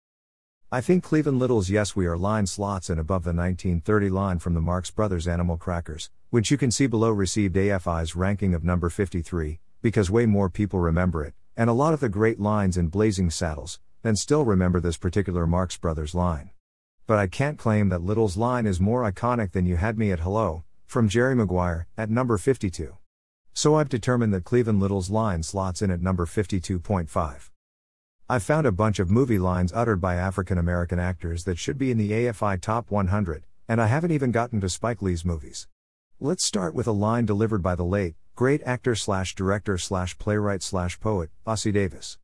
I 0.74 0.80
think 0.80 1.04
Cleavon 1.04 1.38
Little's 1.38 1.70
Yes 1.70 1.98
We 1.98 2.06
Are 2.06 2.18
line 2.18 2.48
slots 2.48 2.90
in 2.90 2.98
above 2.98 3.26
the 3.26 3.34
1930 3.34 4.10
line 4.10 4.40
from 4.40 4.54
the 4.54 4.62
Marx 4.62 4.90
Brothers 4.90 5.28
Animal 5.28 5.58
Crackers, 5.58 6.10
which 6.30 6.50
you 6.50 6.58
can 6.58 6.72
see 6.72 6.88
below 6.88 7.10
received 7.10 7.58
AFI's 7.58 8.16
ranking 8.16 8.54
of 8.54 8.64
number 8.64 8.90
53, 8.90 9.60
because 9.82 10.10
way 10.10 10.26
more 10.26 10.50
people 10.50 10.80
remember 10.80 11.26
it, 11.26 11.34
and 11.58 11.70
a 11.70 11.74
lot 11.74 11.94
of 11.94 12.00
the 12.00 12.08
great 12.08 12.40
lines 12.40 12.78
in 12.78 12.88
Blazing 12.88 13.30
Saddles, 13.30 13.82
than 14.02 14.16
still 14.16 14.46
remember 14.46 14.80
this 14.80 14.96
particular 14.96 15.46
Marx 15.46 15.76
Brothers 15.76 16.16
line. 16.16 16.52
But 17.06 17.20
I 17.20 17.28
can't 17.28 17.60
claim 17.60 17.90
that 17.90 18.02
Little's 18.02 18.38
line 18.38 18.66
is 18.66 18.80
more 18.80 19.04
iconic 19.04 19.52
than 19.52 19.66
You 19.66 19.76
Had 19.76 19.98
Me 19.98 20.10
at 20.14 20.22
Hello, 20.22 20.64
from 20.86 21.10
Jerry 21.10 21.36
Maguire, 21.36 21.88
at 21.98 22.10
number 22.10 22.38
52. 22.38 22.96
So 23.54 23.76
I've 23.76 23.90
determined 23.90 24.34
that 24.34 24.46
Cleavon 24.46 24.80
Little's 24.80 25.10
line 25.10 25.44
slots 25.44 25.82
in 25.82 25.92
at 25.92 26.02
number 26.02 26.26
52.5. 26.26 27.50
I've 28.32 28.44
found 28.44 28.66
a 28.66 28.72
bunch 28.72 29.00
of 29.00 29.12
movie 29.12 29.40
lines 29.40 29.74
uttered 29.76 30.00
by 30.00 30.16
African 30.16 30.58
American 30.58 31.00
actors 31.00 31.44
that 31.44 31.58
should 31.58 31.78
be 31.78 31.92
in 31.92 31.98
the 31.98 32.12
AFI 32.12 32.62
Top 32.62 32.90
100, 32.90 33.44
and 33.68 33.82
I 33.82 33.88
haven't 33.88 34.12
even 34.12 34.32
gotten 34.32 34.62
to 34.62 34.70
Spike 34.70 35.02
Lee's 35.02 35.26
movies. 35.26 35.68
Let's 36.18 36.46
start 36.46 36.74
with 36.74 36.88
a 36.88 36.94
line 36.94 37.26
delivered 37.26 37.62
by 37.62 37.76
the 37.76 37.84
late, 37.84 38.16
great 38.38 38.64
actor 38.64 38.96
slash 38.96 39.36
director 39.36 39.78
slash 39.78 40.18
playwright 40.18 40.64
slash 40.64 40.98
poet, 41.02 41.30
Ossie 41.46 41.74
Davis. 41.74 42.20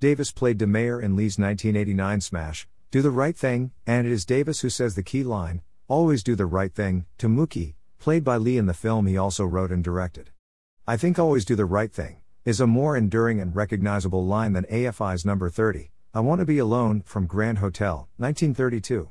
Davis 0.00 0.32
played 0.32 0.56
Da 0.56 0.64
Mayor 0.64 0.98
in 0.98 1.14
Lee's 1.14 1.38
1989 1.38 2.22
smash, 2.22 2.66
Do 2.90 3.02
the 3.02 3.10
Right 3.10 3.36
Thing, 3.36 3.72
and 3.86 4.06
it 4.06 4.12
is 4.14 4.24
Davis 4.24 4.60
who 4.60 4.70
says 4.70 4.94
the 4.94 5.02
key 5.02 5.24
line, 5.24 5.60
Always 5.88 6.22
do 6.22 6.34
the 6.34 6.46
right 6.46 6.74
thing, 6.74 7.04
to 7.18 7.28
Mookie, 7.28 7.74
played 7.98 8.24
by 8.24 8.38
Lee 8.38 8.56
in 8.56 8.64
the 8.64 8.72
film 8.72 9.06
he 9.06 9.18
also 9.18 9.44
wrote 9.44 9.72
and 9.72 9.84
directed. 9.84 10.30
I 10.86 10.96
think 10.96 11.18
Always 11.18 11.44
do 11.44 11.54
the 11.54 11.66
right 11.66 11.92
thing, 11.92 12.19
is 12.42 12.58
a 12.58 12.66
more 12.66 12.96
enduring 12.96 13.38
and 13.38 13.54
recognizable 13.54 14.24
line 14.24 14.54
than 14.54 14.64
AFI's 14.64 15.26
number 15.26 15.50
30, 15.50 15.90
I 16.14 16.20
Want 16.20 16.38
to 16.38 16.46
Be 16.46 16.56
Alone, 16.56 17.02
from 17.04 17.26
Grand 17.26 17.58
Hotel, 17.58 18.08
1932. 18.16 19.10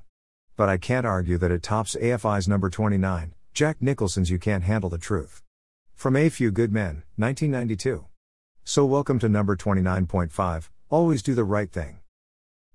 But 0.55 0.67
I 0.67 0.77
can't 0.77 1.05
argue 1.05 1.37
that 1.37 1.51
it 1.51 1.61
tops 1.61 1.95
AFI's 1.95 2.47
number 2.47 2.71
29, 2.71 3.35
Jack 3.53 3.83
Nicholson's 3.83 4.31
You 4.31 4.39
Can't 4.39 4.63
Handle 4.63 4.89
the 4.89 4.97
Truth. 4.97 5.43
From 5.93 6.15
A 6.15 6.29
Few 6.29 6.49
Good 6.49 6.73
Men, 6.73 7.03
1992. 7.17 8.05
So 8.63 8.83
welcome 8.83 9.19
to 9.19 9.29
number 9.29 9.55
29.5, 9.55 10.69
Always 10.89 11.21
Do 11.21 11.35
the 11.35 11.43
Right 11.43 11.71
Thing. 11.71 11.99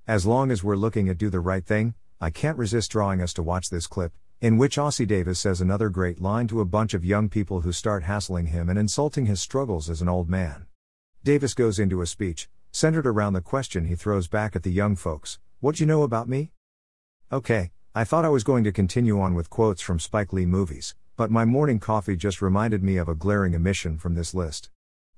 As 0.07 0.25
long 0.25 0.53
as 0.53 0.63
we're 0.63 0.77
looking 0.77 1.09
at 1.09 1.19
Do 1.19 1.31
the 1.31 1.41
Right 1.41 1.67
Thing, 1.67 1.95
I 2.21 2.31
can't 2.31 2.57
resist 2.57 2.93
drawing 2.93 3.21
us 3.21 3.33
to 3.33 3.43
watch 3.43 3.71
this 3.71 3.89
clip, 3.89 4.13
in 4.41 4.59
which 4.59 4.77
Ossie 4.77 5.07
Davis 5.07 5.39
says 5.39 5.61
another 5.61 5.89
great 5.89 6.21
line 6.21 6.47
to 6.49 6.61
a 6.61 6.65
bunch 6.65 6.95
of 6.95 7.05
young 7.05 7.29
people 7.29 7.63
who 7.63 7.73
start 7.73 8.03
hassling 8.03 8.47
him 8.47 8.69
and 8.69 8.79
insulting 8.79 9.27
his 9.27 9.41
struggles 9.41 9.89
as 9.89 10.03
an 10.03 10.09
old 10.09 10.29
man. 10.29 10.67
Davis 11.23 11.55
goes 11.55 11.79
into 11.79 12.03
a 12.03 12.07
speech, 12.07 12.49
centered 12.71 13.07
around 13.07 13.33
the 13.33 13.41
question 13.41 13.87
he 13.87 13.95
throws 13.95 14.29
back 14.29 14.55
at 14.55 14.63
the 14.63 14.71
young 14.73 14.97
folks 14.97 15.39
What 15.61 15.81
you 15.81 15.87
know 15.87 16.03
about 16.03 16.29
me? 16.29 16.51
Okay, 17.33 17.73
I 17.95 18.05
thought 18.05 18.25
I 18.25 18.29
was 18.29 18.45
going 18.45 18.65
to 18.65 18.73
continue 18.73 19.21
on 19.21 19.35
with 19.35 19.49
quotes 19.49 19.81
from 19.81 19.99
Spike 19.99 20.33
Lee 20.33 20.47
movies, 20.47 20.95
but 21.17 21.31
my 21.31 21.45
morning 21.45 21.79
coffee 21.79 22.17
just 22.17 22.43
reminded 22.43 22.83
me 22.83 22.97
of 22.97 23.09
a 23.09 23.15
glaring 23.15 23.55
omission 23.55 23.99
from 23.99 24.15
this 24.15 24.35
list. 24.35 24.71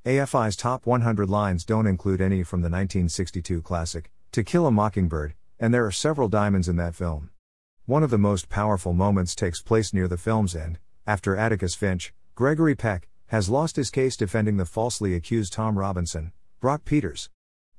AFI's 0.04 0.54
top 0.54 0.86
100 0.86 1.28
lines 1.28 1.64
don't 1.64 1.86
include 1.86 2.20
any 2.20 2.44
from 2.44 2.60
the 2.60 2.66
1962 2.66 3.62
classic, 3.62 4.12
To 4.32 4.44
Kill 4.44 4.66
a 4.66 4.70
Mockingbird, 4.70 5.34
and 5.58 5.74
there 5.74 5.84
are 5.84 5.90
several 5.90 6.28
diamonds 6.28 6.68
in 6.68 6.76
that 6.76 6.94
film. 6.94 7.30
One 7.86 8.02
of 8.02 8.10
the 8.10 8.18
most 8.18 8.48
powerful 8.48 8.92
moments 8.92 9.34
takes 9.34 9.62
place 9.62 9.94
near 9.94 10.08
the 10.08 10.16
film's 10.16 10.56
end, 10.56 10.78
after 11.06 11.36
Atticus 11.36 11.74
Finch, 11.74 12.12
Gregory 12.34 12.74
Peck, 12.74 13.08
has 13.28 13.48
lost 13.48 13.76
his 13.76 13.90
case 13.90 14.16
defending 14.16 14.56
the 14.56 14.66
falsely 14.66 15.14
accused 15.14 15.52
Tom 15.52 15.78
Robinson, 15.78 16.32
Brock 16.60 16.84
Peters. 16.84 17.30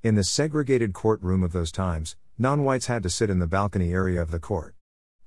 In 0.03 0.15
the 0.15 0.23
segregated 0.23 0.93
courtroom 0.93 1.43
of 1.43 1.51
those 1.51 1.73
times, 1.73 2.15
non 2.37 2.63
whites 2.63 2.85
had 2.85 3.03
to 3.03 3.09
sit 3.09 3.29
in 3.29 3.39
the 3.39 3.47
balcony 3.47 3.91
area 3.91 4.21
of 4.21 4.31
the 4.31 4.39
court. 4.39 4.75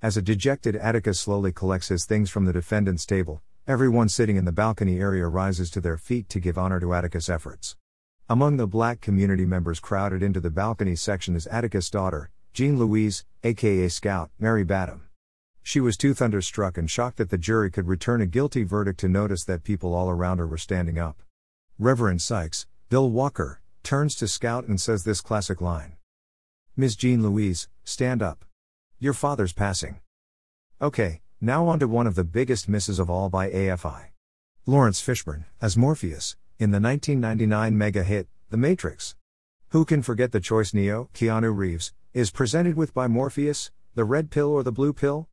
As 0.00 0.16
a 0.16 0.22
dejected 0.22 0.76
Atticus 0.76 1.20
slowly 1.20 1.52
collects 1.52 1.88
his 1.88 2.06
things 2.06 2.30
from 2.30 2.46
the 2.46 2.52
defendant's 2.52 3.04
table, 3.04 3.42
Everyone 3.70 4.08
sitting 4.08 4.36
in 4.36 4.46
the 4.46 4.52
balcony 4.52 4.98
area 4.98 5.28
rises 5.28 5.70
to 5.70 5.80
their 5.80 5.96
feet 5.96 6.28
to 6.30 6.40
give 6.40 6.56
honor 6.58 6.80
to 6.80 6.94
Atticus' 6.94 7.28
efforts. 7.28 7.76
Among 8.28 8.56
the 8.56 8.66
black 8.66 9.00
community 9.00 9.44
members 9.44 9.78
crowded 9.78 10.22
into 10.22 10.40
the 10.40 10.50
balcony 10.50 10.96
section 10.96 11.36
is 11.36 11.46
Atticus' 11.46 11.90
daughter, 11.90 12.30
Jean 12.52 12.78
Louise, 12.78 13.24
aka 13.44 13.88
Scout, 13.88 14.30
Mary 14.38 14.64
Badham. 14.64 15.02
She 15.62 15.78
was 15.78 15.96
too 15.96 16.14
thunderstruck 16.14 16.76
and 16.76 16.90
shocked 16.90 17.18
that 17.18 17.30
the 17.30 17.38
jury 17.38 17.70
could 17.70 17.86
return 17.86 18.20
a 18.20 18.26
guilty 18.26 18.64
verdict 18.64 18.98
to 19.00 19.08
notice 19.08 19.44
that 19.44 19.62
people 19.62 19.94
all 19.94 20.10
around 20.10 20.38
her 20.38 20.46
were 20.46 20.58
standing 20.58 20.98
up. 20.98 21.22
Reverend 21.78 22.20
Sykes, 22.22 22.66
Bill 22.88 23.08
Walker, 23.08 23.60
turns 23.84 24.16
to 24.16 24.26
Scout 24.26 24.66
and 24.66 24.80
says 24.80 25.04
this 25.04 25.20
classic 25.20 25.60
line 25.60 25.96
Miss 26.76 26.96
Jean 26.96 27.22
Louise, 27.22 27.68
stand 27.84 28.20
up. 28.20 28.44
Your 28.98 29.12
father's 29.12 29.52
passing. 29.52 30.00
Okay, 30.82 31.20
now 31.40 31.68
on 31.68 31.78
to 31.78 31.86
one 31.86 32.06
of 32.06 32.16
the 32.16 32.24
biggest 32.24 32.68
misses 32.68 32.98
of 32.98 33.08
all 33.08 33.28
by 33.28 33.48
AFI. 33.48 34.06
Laurence 34.66 35.00
Fishburne, 35.00 35.44
as 35.62 35.76
Morpheus, 35.76 36.36
in 36.58 36.72
the 36.72 36.80
1999 36.80 37.78
mega 37.78 38.02
hit, 38.02 38.28
The 38.50 38.56
Matrix. 38.56 39.14
Who 39.68 39.84
can 39.84 40.02
forget 40.02 40.32
the 40.32 40.40
choice 40.40 40.74
Neo, 40.74 41.08
Keanu 41.14 41.56
Reeves, 41.56 41.92
is 42.12 42.32
presented 42.32 42.76
with 42.76 42.92
by 42.92 43.06
Morpheus, 43.06 43.70
the 43.94 44.04
red 44.04 44.32
pill 44.32 44.48
or 44.48 44.64
the 44.64 44.72
blue 44.72 44.92
pill? 44.92 45.28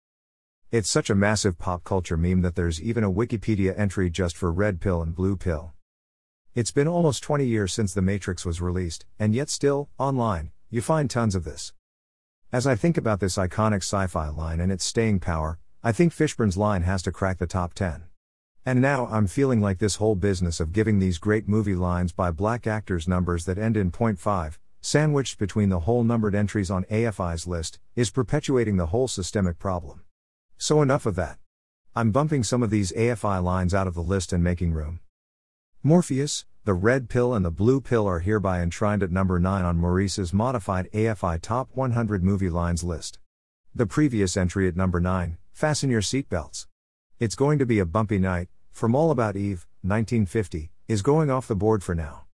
It's 0.69 0.87
such 0.87 1.09
a 1.09 1.15
massive 1.15 1.57
pop 1.57 1.83
culture 1.83 2.17
meme 2.17 2.43
that 2.43 2.53
there's 2.53 2.79
even 2.79 3.03
a 3.03 3.11
Wikipedia 3.11 3.73
entry 3.75 4.11
just 4.11 4.37
for 4.37 4.51
red 4.51 4.79
pill 4.79 5.01
and 5.01 5.15
blue 5.15 5.37
pill. 5.37 5.73
It's 6.53 6.69
been 6.69 6.87
almost 6.87 7.23
20 7.23 7.47
years 7.47 7.73
since 7.73 7.95
The 7.95 8.03
Matrix 8.03 8.45
was 8.45 8.61
released, 8.61 9.07
and 9.17 9.33
yet 9.33 9.49
still, 9.49 9.89
online, 9.97 10.51
you 10.69 10.81
find 10.81 11.09
tons 11.09 11.33
of 11.33 11.45
this. 11.45 11.73
As 12.51 12.67
I 12.67 12.75
think 12.75 12.95
about 12.95 13.21
this 13.21 13.37
iconic 13.37 13.77
sci 13.77 14.05
fi 14.05 14.29
line 14.29 14.59
and 14.59 14.71
its 14.71 14.85
staying 14.85 15.19
power, 15.19 15.57
I 15.83 15.91
think 15.91 16.13
Fishburne's 16.13 16.57
line 16.57 16.83
has 16.83 17.01
to 17.03 17.11
crack 17.11 17.39
the 17.39 17.47
top 17.47 17.73
10. 17.73 18.03
And 18.67 18.81
now 18.81 19.07
I'm 19.07 19.25
feeling 19.25 19.61
like 19.61 19.79
this 19.79 19.95
whole 19.95 20.15
business 20.15 20.59
of 20.59 20.73
giving 20.73 20.99
these 20.99 21.17
great 21.17 21.47
movie 21.47 21.75
lines 21.75 22.11
by 22.11 22.29
black 22.29 22.67
actors 22.67 23.07
numbers 23.07 23.45
that 23.45 23.57
end 23.57 23.77
in 23.77 23.89
0.5, 23.89 24.59
sandwiched 24.81 25.37
between 25.37 25.69
the 25.69 25.81
whole 25.81 26.03
numbered 26.03 26.35
entries 26.35 26.71
on 26.71 26.85
AFI's 26.85 27.47
list, 27.47 27.79
is 27.95 28.11
perpetuating 28.11 28.77
the 28.77 28.87
whole 28.87 29.07
systemic 29.07 29.59
problem. 29.59 30.01
So 30.57 30.81
enough 30.81 31.05
of 31.05 31.15
that. 31.15 31.39
I'm 31.95 32.11
bumping 32.11 32.43
some 32.43 32.61
of 32.63 32.69
these 32.69 32.91
AFI 32.91 33.43
lines 33.43 33.73
out 33.73 33.87
of 33.87 33.95
the 33.95 34.01
list 34.01 34.31
and 34.31 34.43
making 34.43 34.73
room. 34.73 34.99
Morpheus, 35.83 36.45
the 36.63 36.73
red 36.73 37.09
pill 37.09 37.33
and 37.33 37.43
the 37.43 37.51
blue 37.51 37.81
pill 37.81 38.05
are 38.07 38.19
hereby 38.19 38.61
enshrined 38.61 39.01
at 39.01 39.11
number 39.11 39.39
9 39.39 39.65
on 39.65 39.77
Maurice's 39.77 40.33
modified 40.33 40.89
AFI 40.93 41.41
Top 41.41 41.69
100 41.73 42.23
Movie 42.23 42.49
Lines 42.49 42.83
list. 42.83 43.19
The 43.73 43.85
previous 43.87 44.37
entry 44.37 44.67
at 44.67 44.75
number 44.75 44.99
9, 44.99 45.37
Fasten 45.57 45.89
your 45.89 46.01
seatbelts. 46.01 46.67
It's 47.19 47.33
going 47.33 47.57
to 47.57 47.65
be 47.65 47.79
a 47.79 47.85
bumpy 47.85 48.19
night, 48.19 48.47
from 48.71 48.93
All 48.93 49.09
About 49.09 49.35
Eve, 49.35 49.65
1950, 49.81 50.69
is 50.87 51.01
going 51.01 51.31
off 51.31 51.47
the 51.47 51.55
board 51.55 51.83
for 51.83 51.95
now. 51.95 52.26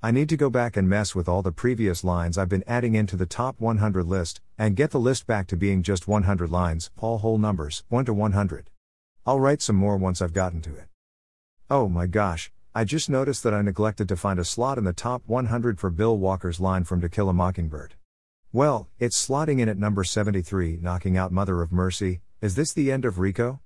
I 0.00 0.12
need 0.12 0.28
to 0.28 0.36
go 0.36 0.48
back 0.48 0.76
and 0.76 0.88
mess 0.88 1.16
with 1.16 1.28
all 1.28 1.42
the 1.42 1.50
previous 1.50 2.04
lines 2.04 2.38
I've 2.38 2.48
been 2.48 2.62
adding 2.68 2.94
into 2.94 3.16
the 3.16 3.26
top 3.26 3.60
100 3.60 4.04
list, 4.04 4.40
and 4.56 4.76
get 4.76 4.92
the 4.92 5.00
list 5.00 5.26
back 5.26 5.48
to 5.48 5.56
being 5.56 5.82
just 5.82 6.06
100 6.06 6.48
lines, 6.48 6.92
all 6.98 7.18
whole 7.18 7.36
numbers, 7.36 7.82
1 7.88 8.04
to 8.04 8.14
100. 8.14 8.70
I'll 9.26 9.40
write 9.40 9.60
some 9.60 9.74
more 9.74 9.96
once 9.96 10.22
I've 10.22 10.32
gotten 10.32 10.62
to 10.62 10.76
it. 10.76 10.86
Oh 11.68 11.88
my 11.88 12.06
gosh, 12.06 12.52
I 12.76 12.84
just 12.84 13.10
noticed 13.10 13.42
that 13.42 13.52
I 13.52 13.60
neglected 13.60 14.08
to 14.10 14.16
find 14.16 14.38
a 14.38 14.44
slot 14.44 14.78
in 14.78 14.84
the 14.84 14.92
top 14.92 15.22
100 15.26 15.80
for 15.80 15.90
Bill 15.90 16.16
Walker's 16.16 16.60
line 16.60 16.84
from 16.84 17.00
To 17.00 17.08
Kill 17.08 17.28
a 17.28 17.32
Mockingbird. 17.32 17.94
Well, 18.52 18.88
it's 19.00 19.26
slotting 19.28 19.58
in 19.58 19.68
at 19.68 19.78
number 19.78 20.04
73, 20.04 20.78
knocking 20.80 21.16
out 21.16 21.32
Mother 21.32 21.60
of 21.60 21.72
Mercy, 21.72 22.20
is 22.40 22.54
this 22.54 22.72
the 22.72 22.92
end 22.92 23.04
of 23.04 23.18
Rico? 23.18 23.58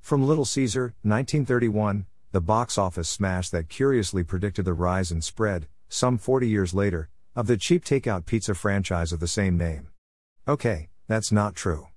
From 0.00 0.26
Little 0.26 0.46
Caesar, 0.46 0.94
1931, 1.02 2.06
the 2.32 2.40
box 2.40 2.78
office 2.78 3.10
smash 3.10 3.50
that 3.50 3.68
curiously 3.68 4.24
predicted 4.24 4.64
the 4.64 4.72
rise 4.72 5.12
and 5.12 5.22
spread, 5.22 5.68
some 5.88 6.18
40 6.18 6.48
years 6.48 6.74
later, 6.74 7.08
of 7.36 7.46
the 7.46 7.56
cheap 7.56 7.84
takeout 7.84 8.26
pizza 8.26 8.54
franchise 8.54 9.12
of 9.12 9.20
the 9.20 9.28
same 9.28 9.56
name. 9.56 9.88
Okay, 10.46 10.88
that's 11.08 11.32
not 11.32 11.54
true. 11.54 11.88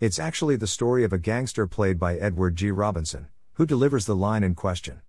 It's 0.00 0.18
actually 0.18 0.56
the 0.56 0.66
story 0.66 1.04
of 1.04 1.12
a 1.12 1.18
gangster 1.18 1.66
played 1.66 1.98
by 1.98 2.16
Edward 2.16 2.56
G. 2.56 2.70
Robinson, 2.70 3.28
who 3.54 3.66
delivers 3.66 4.06
the 4.06 4.16
line 4.16 4.44
in 4.44 4.54
question. 4.54 5.02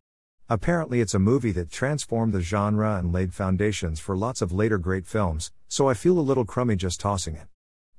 Apparently, 0.50 1.00
it's 1.00 1.14
a 1.14 1.20
movie 1.20 1.52
that 1.52 1.72
transformed 1.72 2.34
the 2.34 2.42
genre 2.42 2.96
and 2.96 3.14
laid 3.14 3.34
foundations 3.34 4.00
for 4.00 4.18
lots 4.18 4.42
of 4.42 4.52
later 4.52 4.80
great 4.80 5.06
films, 5.06 5.52
so 5.68 5.88
I 5.88 5.94
feel 5.94 6.18
a 6.18 6.22
little 6.22 6.46
crummy 6.46 6.76
just 6.76 7.00
tossing 7.00 7.36
it. 7.36 7.48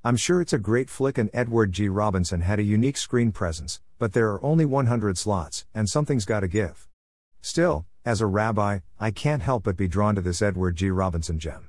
I'm 0.03 0.17
sure 0.17 0.41
it's 0.41 0.53
a 0.53 0.59
great 0.59 0.91
flick 0.91 1.17
and 1.17 1.31
Edward 1.33 1.71
G. 1.71 1.89
Robinson 1.89 2.41
had 2.41 2.59
a 2.59 2.65
unique 2.65 2.97
screen 2.97 3.31
presence, 3.31 3.81
but 3.99 4.13
there 4.13 4.31
are 4.31 4.45
only 4.45 4.65
100 4.65 5.17
slots, 5.17 5.67
and 5.75 5.89
something's 5.89 6.25
gotta 6.25 6.49
give. 6.49 6.89
Still, 7.41 7.87
as 8.05 8.21
a 8.21 8.27
rabbi, 8.27 8.81
I 8.99 9.11
can't 9.11 9.43
help 9.43 9.65
but 9.65 9.77
be 9.77 9.89
drawn 9.89 10.15
to 10.15 10.21
this 10.21 10.43
Edward 10.43 10.77
G. 10.77 10.91
Robinson 10.91 11.39
gem. 11.39 11.69